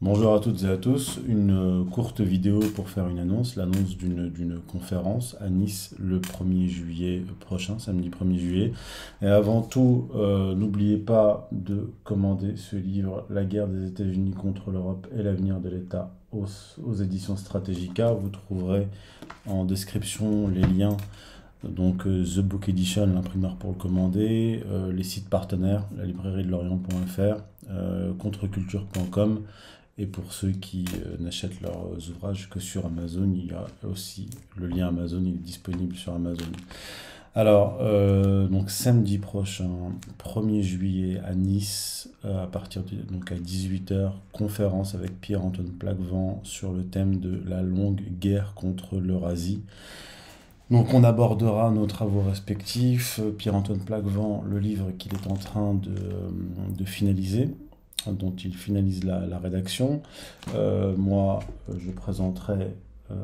Bonjour 0.00 0.32
à 0.32 0.38
toutes 0.38 0.62
et 0.62 0.68
à 0.68 0.76
tous, 0.76 1.18
une 1.26 1.50
euh, 1.50 1.84
courte 1.84 2.20
vidéo 2.20 2.60
pour 2.76 2.88
faire 2.88 3.08
une 3.08 3.18
annonce, 3.18 3.56
l'annonce 3.56 3.96
d'une 3.96 4.60
conférence 4.60 5.36
à 5.40 5.50
Nice 5.50 5.92
le 5.98 6.20
1er 6.20 6.68
juillet 6.68 7.24
prochain, 7.40 7.80
samedi 7.80 8.08
1er 8.08 8.38
juillet. 8.38 8.72
Et 9.22 9.26
avant 9.26 9.60
tout, 9.60 10.08
euh, 10.14 10.54
n'oubliez 10.54 10.98
pas 10.98 11.48
de 11.50 11.90
commander 12.04 12.54
ce 12.54 12.76
livre, 12.76 13.26
La 13.28 13.44
guerre 13.44 13.66
des 13.66 13.88
États-Unis 13.88 14.34
contre 14.34 14.70
l'Europe 14.70 15.08
et 15.18 15.20
l'avenir 15.24 15.58
de 15.58 15.68
l'État 15.68 16.14
aux, 16.30 16.46
aux, 16.80 16.94
éditions 16.94 17.36
Strategica. 17.36 18.12
Vous 18.12 18.28
trouverez 18.28 18.86
en 19.46 19.64
description 19.64 20.46
les 20.46 20.62
liens 20.62 20.96
donc 21.64 22.06
euh, 22.06 22.22
The 22.22 22.38
Book 22.38 22.68
Edition, 22.68 23.04
l'imprimeur 23.08 23.56
pour 23.56 23.70
le 23.70 23.76
commander, 23.76 24.62
les 24.92 25.02
sites 25.02 25.28
partenaires, 25.28 25.88
la 25.96 26.04
librairie 26.04 26.44
de 26.44 26.50
l'Orient.fr, 26.50 27.42
contreculture.com 28.16 29.40
et 29.98 30.06
pour 30.06 30.32
ceux 30.32 30.52
qui 30.52 30.84
euh, 30.94 31.16
n'achètent 31.18 31.60
leurs 31.60 31.90
ouvrages 32.08 32.48
que 32.48 32.60
sur 32.60 32.86
Amazon, 32.86 33.30
il 33.34 33.46
y 33.46 33.52
a 33.52 33.66
aussi 33.88 34.30
le 34.56 34.68
lien 34.68 34.88
Amazon, 34.88 35.20
il 35.24 35.34
est 35.34 35.38
disponible 35.38 35.96
sur 35.96 36.14
Amazon. 36.14 36.46
Alors, 37.34 37.78
euh, 37.80 38.48
donc 38.48 38.70
samedi 38.70 39.18
prochain, 39.18 39.70
1er 40.18 40.62
juillet 40.62 41.20
à 41.24 41.34
Nice, 41.34 42.10
euh, 42.24 42.44
à 42.44 42.46
partir 42.46 42.82
de, 42.84 42.96
donc 43.12 43.30
à 43.32 43.34
18h, 43.34 44.12
conférence 44.32 44.94
avec 44.94 45.20
Pierre-Antoine 45.20 45.70
Plaquevent 45.70 46.40
sur 46.44 46.72
le 46.72 46.84
thème 46.84 47.18
de 47.18 47.40
la 47.48 47.62
longue 47.62 48.02
guerre 48.20 48.54
contre 48.54 48.98
l'Eurasie. 48.98 49.62
Donc 50.70 50.94
on 50.94 51.02
abordera 51.02 51.70
nos 51.70 51.86
travaux 51.86 52.22
respectifs, 52.22 53.20
Pierre-Antoine 53.38 53.80
Plaquevent, 53.80 54.44
le 54.48 54.58
livre 54.58 54.90
qu'il 54.98 55.12
est 55.14 55.26
en 55.26 55.36
train 55.36 55.74
de 55.74 56.84
finaliser, 56.84 57.48
dont 58.06 58.34
il 58.44 58.54
finalise 58.54 59.04
la, 59.04 59.38
rédaction. 59.38 60.02
Euh, 60.54 60.94
moi, 60.96 61.40
je 61.78 61.90
présenterai 61.90 62.68
euh, 63.10 63.14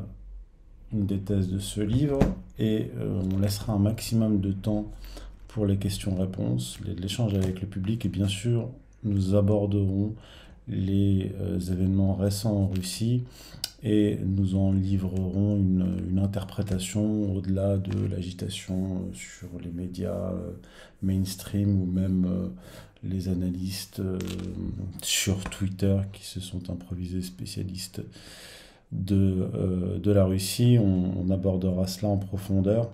une 0.93 1.05
des 1.05 1.19
thèses 1.19 1.49
de 1.49 1.59
ce 1.59 1.81
livre 1.81 2.19
et 2.59 2.91
euh, 2.97 3.21
on 3.33 3.39
laissera 3.39 3.73
un 3.73 3.79
maximum 3.79 4.39
de 4.39 4.51
temps 4.51 4.91
pour 5.47 5.65
les 5.65 5.77
questions-réponses, 5.77 6.79
l'échange 6.97 7.33
avec 7.33 7.61
le 7.61 7.67
public 7.67 8.05
et 8.05 8.09
bien 8.09 8.27
sûr, 8.27 8.69
nous 9.03 9.35
aborderons 9.35 10.13
les 10.67 11.31
événements 11.69 12.15
récents 12.15 12.63
en 12.63 12.67
Russie 12.67 13.23
et 13.83 14.17
nous 14.25 14.55
en 14.55 14.73
livrerons 14.73 15.55
une 15.55 15.94
interprétation 16.25 17.33
au-delà 17.35 17.77
de 17.77 18.07
l'agitation 18.07 19.09
sur 19.13 19.47
les 19.63 19.71
médias 19.71 20.33
mainstream 21.01 21.81
ou 21.81 21.85
même 21.85 22.51
les 23.09 23.29
analystes 23.29 23.99
euh, 23.99 24.17
sur 25.01 25.43
Twitter 25.43 25.97
qui 26.13 26.25
se 26.25 26.39
sont 26.39 26.69
improvisés 26.69 27.21
spécialistes 27.21 28.01
de, 28.91 29.49
euh, 29.53 29.99
de 29.99 30.11
la 30.11 30.25
Russie. 30.25 30.77
On, 30.79 31.29
abordera 31.29 31.87
cela 31.87 32.09
en 32.09 32.17
profondeur. 32.17 32.89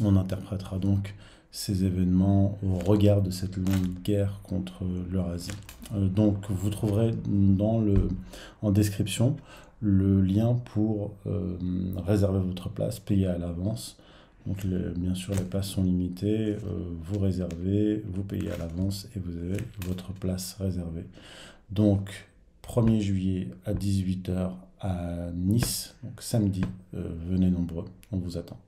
On 0.00 0.16
interprétera 0.16 0.78
donc 0.78 1.14
ces 1.50 1.84
événements 1.84 2.58
au 2.62 2.78
regard 2.78 3.22
de 3.22 3.30
cette 3.30 3.56
longue 3.56 4.02
guerre 4.04 4.40
contre 4.42 4.84
l'Eurasie. 5.10 5.50
Euh, 5.94 6.08
donc 6.08 6.50
vous 6.50 6.70
trouverez 6.70 7.12
dans 7.26 7.80
le, 7.80 8.08
en 8.62 8.70
description 8.70 9.36
le 9.80 10.20
lien 10.20 10.54
pour 10.54 11.12
réserver 12.06 12.40
votre 12.40 12.68
place, 12.68 12.98
payer 12.98 13.26
à 13.26 13.38
l'avance 13.38 13.96
donc 14.48 14.64
bien 14.96 15.14
sûr, 15.14 15.34
les 15.34 15.44
places 15.44 15.68
sont 15.68 15.84
limitées. 15.84 16.54
Euh, 16.54 16.58
vous 17.02 17.18
réservez, 17.18 18.02
vous 18.10 18.22
payez 18.22 18.50
à 18.50 18.56
l'avance 18.56 19.06
et 19.14 19.18
vous 19.18 19.36
avez 19.36 19.58
votre 19.86 20.12
place 20.12 20.56
réservée. 20.58 21.04
Donc 21.70 22.28
1er 22.66 23.00
juillet 23.00 23.48
à 23.66 23.74
18h 23.74 24.52
à 24.80 25.30
Nice, 25.34 25.94
donc 26.02 26.22
samedi, 26.22 26.62
euh, 26.94 27.10
venez 27.28 27.50
nombreux, 27.50 27.84
on 28.10 28.16
vous 28.16 28.38
attend. 28.38 28.58